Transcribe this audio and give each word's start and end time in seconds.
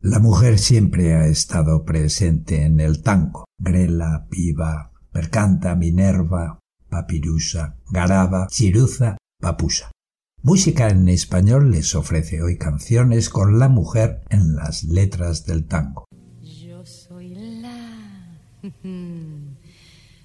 La 0.00 0.20
mujer 0.20 0.58
siempre 0.58 1.14
ha 1.14 1.26
estado 1.26 1.84
presente 1.84 2.62
en 2.62 2.80
el 2.80 3.02
tango. 3.02 3.44
Grela, 3.58 4.26
Piva, 4.30 4.92
Percanta, 5.12 5.74
Minerva, 5.74 6.60
Papirusa, 6.88 7.76
Garaba, 7.90 8.46
Chiruza, 8.46 9.16
Papusa. 9.40 9.90
Música 10.42 10.88
en 10.88 11.08
español 11.08 11.72
les 11.72 11.94
ofrece 11.96 12.40
hoy 12.40 12.56
canciones 12.56 13.28
con 13.30 13.58
la 13.58 13.68
mujer 13.68 14.22
en 14.30 14.54
las 14.54 14.84
letras 14.84 15.44
del 15.44 15.66
tango. 15.66 16.04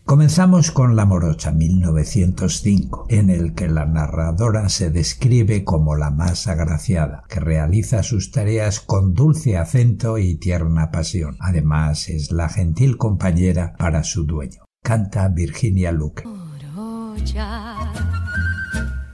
Comenzamos 0.03 0.71
con 0.71 0.95
La 0.95 1.05
Morocha 1.05 1.51
1905, 1.51 3.05
en 3.09 3.29
el 3.29 3.53
que 3.53 3.67
la 3.69 3.85
narradora 3.85 4.67
se 4.67 4.89
describe 4.89 5.63
como 5.63 5.95
la 5.95 6.09
más 6.09 6.47
agraciada, 6.47 7.23
que 7.29 7.39
realiza 7.39 8.01
sus 8.03 8.31
tareas 8.31 8.79
con 8.81 9.13
dulce 9.13 9.57
acento 9.57 10.17
y 10.17 10.35
tierna 10.35 10.91
pasión. 10.91 11.37
Además, 11.39 12.09
es 12.09 12.31
la 12.31 12.49
gentil 12.49 12.97
compañera 12.97 13.73
para 13.77 14.03
su 14.03 14.25
dueño. 14.25 14.65
Canta 14.83 15.29
Virginia 15.29 15.93
Luque. 15.93 16.23
Morocha, 16.25 17.93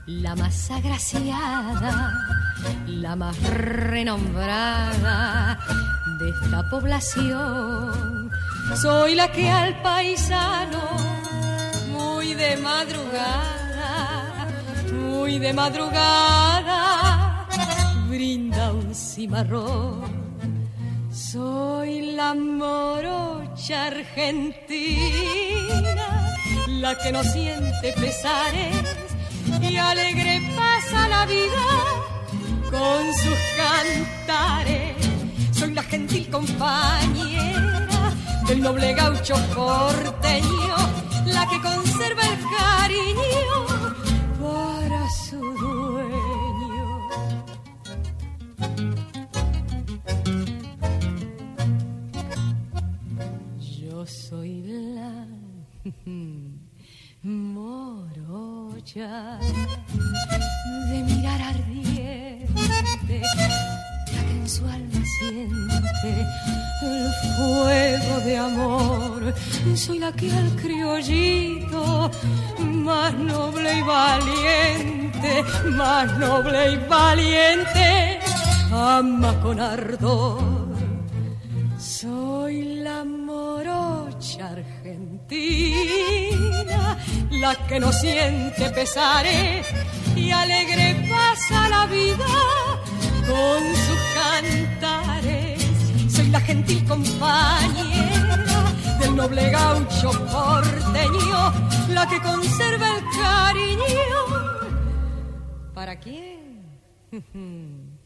la 0.06 0.34
más 0.34 0.70
agraciada, 0.70 2.14
la 2.86 3.14
más 3.14 3.38
renombrada 3.54 5.58
de 6.18 6.30
esta 6.30 6.68
población. 6.70 8.17
Soy 8.76 9.14
la 9.14 9.32
que 9.32 9.48
al 9.50 9.80
paisano, 9.82 10.82
muy 11.90 12.34
de 12.34 12.56
madrugada, 12.58 14.46
muy 14.92 15.38
de 15.38 15.52
madrugada, 15.52 17.46
brinda 18.08 18.72
un 18.72 18.94
cimarrón. 18.94 20.02
Soy 21.10 22.12
la 22.12 22.34
morocha 22.34 23.86
argentina, 23.86 24.76
la 26.68 26.96
que 26.98 27.10
no 27.10 27.24
siente 27.24 27.92
pesares 27.94 28.76
y 29.60 29.76
alegre 29.76 30.40
pasa 30.54 31.08
la 31.08 31.26
vida 31.26 31.66
con 32.70 33.12
sus 33.14 33.38
cantares. 33.56 34.94
Soy 35.52 35.72
la 35.74 35.82
gentil 35.82 36.30
compañera 36.30 37.87
del 38.48 38.62
noble 38.62 38.94
gaucho 38.94 39.34
porteño, 39.54 40.76
la 41.26 41.46
que 41.48 41.60
conserva 41.60 42.22
el 42.22 42.38
cariño 42.56 43.66
para 44.40 45.10
su 45.10 45.38
dueño. 45.38 46.88
Yo 53.58 54.06
soy 54.06 54.62
la 54.62 55.26
morocha 57.22 59.10
de 60.90 61.02
mirar 61.02 61.42
ardiente, 61.42 63.22
la 64.14 64.20
que 64.24 64.32
en 64.32 64.48
su 64.48 64.64
alma 64.64 65.04
siente 65.18 66.26
el 66.82 67.12
fuego 67.36 68.20
de. 68.24 68.37
Soy 69.74 69.98
la 69.98 70.12
que 70.12 70.30
al 70.32 70.50
criollito 70.56 72.10
más 72.58 73.14
noble 73.14 73.78
y 73.78 73.82
valiente, 73.82 75.44
más 75.70 76.18
noble 76.18 76.72
y 76.72 76.76
valiente, 76.88 78.18
ama 78.72 79.38
con 79.40 79.60
ardor. 79.60 80.68
Soy 81.78 82.80
la 82.82 83.04
morocha 83.04 84.48
argentina, 84.50 85.38
la 87.30 87.54
que 87.66 87.80
no 87.80 87.92
siente 87.92 88.70
pesares 88.70 89.66
y 90.16 90.30
alegre 90.30 91.08
pasa 91.08 91.68
la 91.68 91.86
vida 91.86 92.26
con 93.26 93.62
sus 93.84 94.00
cantares. 94.18 95.62
Soy 96.12 96.28
la 96.28 96.40
gentil 96.40 96.84
compañera 96.84 97.68
del 97.74 97.97
noble 99.18 99.50
gaucho 99.50 100.10
porteño, 100.32 101.40
la 101.96 102.06
que 102.08 102.18
conserva 102.22 102.86
el 102.96 103.02
cariño. 103.20 104.20
¿Para 105.74 105.94
quién? 105.98 106.62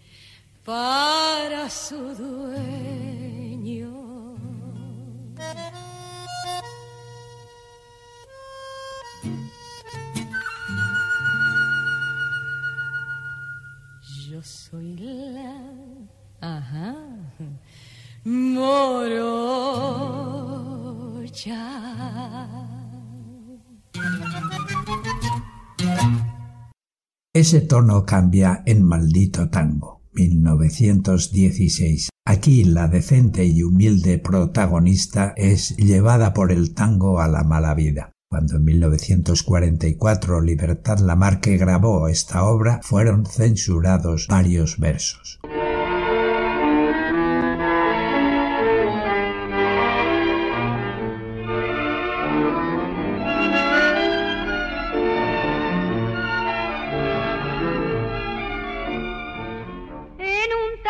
Para 0.64 1.68
su 1.68 2.14
dueño. 2.14 3.92
Yo 14.30 14.42
soy 14.42 14.96
la 14.96 15.60
ajá, 16.40 16.94
morocha. 18.24 19.51
Ese 27.34 27.60
tono 27.62 28.04
cambia 28.04 28.62
en 28.64 28.84
Maldito 28.84 29.50
Tango, 29.50 30.02
1916. 30.12 32.10
Aquí 32.24 32.62
la 32.62 32.86
decente 32.86 33.44
y 33.44 33.64
humilde 33.64 34.18
protagonista 34.18 35.32
es 35.36 35.76
llevada 35.76 36.32
por 36.32 36.52
el 36.52 36.74
tango 36.74 37.20
a 37.20 37.26
la 37.26 37.42
mala 37.42 37.74
vida. 37.74 38.12
Cuando 38.30 38.56
en 38.56 38.64
1944 38.64 40.40
Libertad 40.42 41.00
Lamarque 41.00 41.56
grabó 41.56 42.06
esta 42.06 42.44
obra, 42.44 42.78
fueron 42.82 43.26
censurados 43.26 44.28
varios 44.28 44.78
versos. 44.78 45.40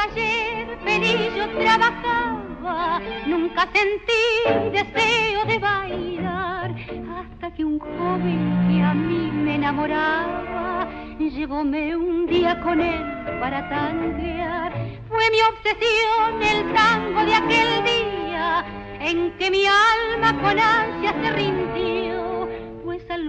Taller 0.02 0.78
feliz 0.84 1.32
yo 1.36 1.48
trabajaba, 1.60 3.00
nunca 3.24 3.68
sentí 3.72 4.24
deseo 4.72 5.44
de 5.44 5.58
bailar, 5.58 6.74
hasta 7.18 7.54
que 7.54 7.64
un 7.64 7.78
joven 7.78 8.68
que 8.68 8.82
a 8.82 8.94
mí 8.94 9.30
me 9.32 9.54
enamoraba, 9.54 10.88
llevóme 11.20 11.94
un 11.94 12.26
día 12.26 12.60
con 12.62 12.80
él 12.80 13.04
para 13.38 13.68
tanguear. 13.68 14.72
Fue 15.08 15.30
mi 15.30 15.40
obsesión 15.50 16.42
el 16.42 16.72
tango 16.72 17.24
de 17.24 17.34
aquel 17.34 17.84
día, 17.84 18.64
en 18.98 19.30
que 19.38 19.50
mi 19.52 19.64
alma 19.66 20.32
con 20.42 20.58
ansia 20.58 21.12
se 21.12 21.32
rindió, 21.32 21.91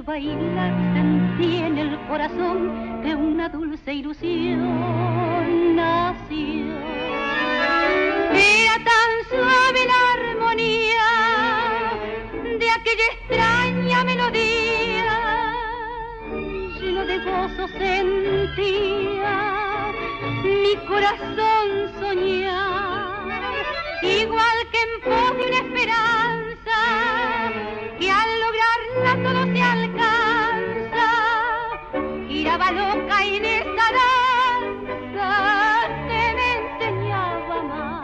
sentí 0.06 1.58
en 1.58 1.78
el 1.78 1.98
corazón 2.08 3.02
que 3.04 3.16
una 3.16 3.48
dulce 3.50 3.94
ilusión 3.94 5.76
nació. 5.76 6.78
Era 8.34 8.76
tan 8.84 9.12
suave 9.30 9.86
la 9.86 10.14
armonía 10.18 11.08
de 12.60 12.70
aquella 12.70 13.06
extraña 13.14 14.04
melodía, 14.04 15.20
lleno 16.80 17.06
de 17.06 17.18
gozo 17.20 17.68
sentía 17.78 19.34
mi 20.44 20.76
corazón 20.88 21.92
soñar, 22.00 23.42
igual 24.02 24.58
que 24.72 24.80
en 24.82 25.02
pos 25.04 25.38
de 25.38 25.44
una 25.48 25.60
giraba 32.54 32.72
loca 32.72 33.26
en 33.26 33.46
esa 33.46 33.86
danza 33.98 35.30
que 36.08 36.24
me 36.38 36.48
enseñaba 36.58 37.56
a 37.56 37.60
amar. 37.60 38.04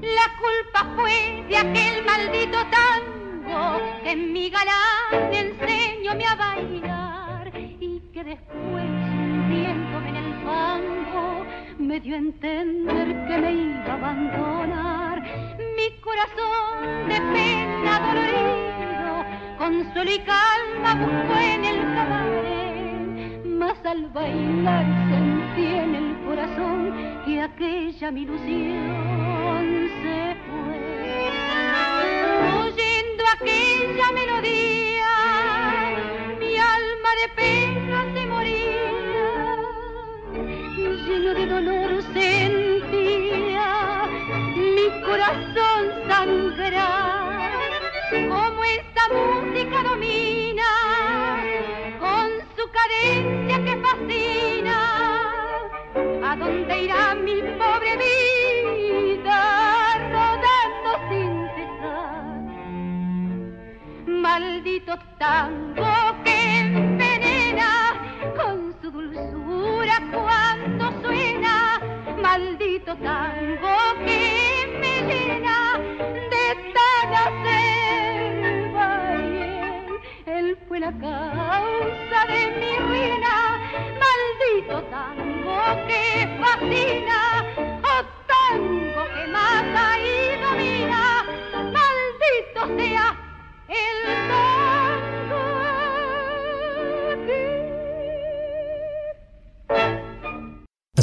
La 0.00 0.26
culpa 0.40 0.80
fue 0.96 1.44
de 1.48 1.56
aquel 1.58 2.04
maldito 2.06 2.58
tango 2.70 3.80
que 4.02 4.10
en 4.12 4.32
mi 4.32 4.48
galán 4.48 5.34
enseño 5.34 6.12
a 6.12 6.34
bailar 6.34 6.62
y 6.72 6.80
que 8.22 8.30
después, 8.30 8.84
viéndome 9.48 10.08
en 10.10 10.16
el 10.16 10.34
fango, 10.44 11.46
me 11.78 12.00
dio 12.00 12.14
a 12.14 12.18
entender 12.18 13.26
que 13.26 13.38
me 13.38 13.52
iba 13.52 13.86
a 13.86 13.94
abandonar. 13.94 15.22
Mi 15.76 16.00
corazón 16.00 17.08
de 17.08 17.20
pena 17.32 18.00
dolorido, 18.06 19.24
consuelo 19.58 20.10
y 20.10 20.18
calma 20.20 20.94
buscó 20.94 21.38
en 21.38 21.64
el 21.64 21.80
cabaret, 21.94 23.44
mas 23.46 23.84
al 23.84 24.06
bailar 24.10 24.86
sentí 25.10 25.66
en 25.66 25.94
el 25.94 26.16
corazón 26.24 27.22
que 27.24 27.40
aquella 27.40 28.10
mi 28.10 28.22
ilusión 28.22 29.90
se 30.02 30.36
fue. 30.46 30.78
Oyendo 32.66 33.22
aquella 33.34 34.12
melodía, 34.12 35.12
mi 36.38 36.56
alma 36.56 37.10
de 37.20 37.28
pena 37.34 37.61
lleno 41.22 41.34
de 41.34 41.46
dolor 41.46 42.02
sentía 42.12 43.68
mi 44.56 44.88
corazón 45.02 45.82
sangrar, 46.08 47.52
como 48.28 48.64
esta 48.64 49.02
música 49.08 49.82
domina, 49.84 50.70
con 52.00 52.28
su 52.56 52.64
cadencia 52.72 53.64
que 53.64 53.76
fascina, 53.76 54.78
a 56.28 56.36
dónde 56.36 56.82
irá 56.82 57.14
mi 57.14 57.40
pobre 57.56 57.96
vida 57.98 59.38
rodando 60.10 60.90
sin 61.08 61.30
cesar. 61.54 62.40
Maldito 64.06 64.98
tango 65.18 66.11
maldito 72.32 72.92
tango 72.96 73.76
que 74.06 74.20
me 74.80 74.94
llena 75.08 75.58
de 76.32 76.46
tan 76.74 77.08
acerba 77.24 78.88
y 79.20 79.36
él, 79.42 79.86
él 80.38 80.46
fue 80.66 80.78
la 80.80 80.92
causa 80.92 82.11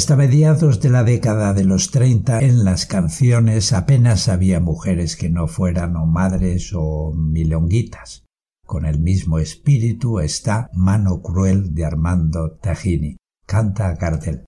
Hasta 0.00 0.16
mediados 0.16 0.80
de 0.80 0.88
la 0.88 1.04
década 1.04 1.52
de 1.52 1.62
los 1.62 1.90
30 1.90 2.40
en 2.40 2.64
las 2.64 2.86
canciones 2.86 3.74
apenas 3.74 4.30
había 4.30 4.58
mujeres 4.58 5.14
que 5.14 5.28
no 5.28 5.46
fueran 5.46 5.94
o 5.94 6.06
madres 6.06 6.72
o 6.74 7.12
milonguitas. 7.14 8.24
Con 8.64 8.86
el 8.86 8.98
mismo 8.98 9.38
espíritu 9.38 10.20
está 10.20 10.70
Mano 10.72 11.20
Cruel 11.20 11.74
de 11.74 11.84
Armando 11.84 12.52
Tajini. 12.62 13.18
Canta 13.44 13.94
Gardel. 13.94 14.46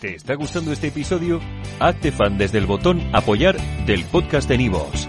¿Te 0.00 0.14
está 0.14 0.36
gustando 0.36 0.70
este 0.70 0.86
episodio? 0.86 1.40
Hazte 1.80 2.12
fan 2.12 2.38
desde 2.38 2.58
el 2.58 2.66
botón 2.66 3.00
Apoyar 3.12 3.56
del 3.84 4.04
podcast 4.04 4.48
de 4.48 4.58
Nivos. 4.58 5.08